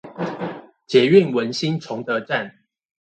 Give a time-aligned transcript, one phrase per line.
[0.87, 2.55] 捷運文心崇德站